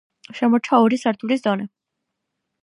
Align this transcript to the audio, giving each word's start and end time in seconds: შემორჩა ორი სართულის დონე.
შემორჩა 0.37 0.79
ორი 0.85 0.99
სართულის 1.03 1.45
დონე. 1.49 1.69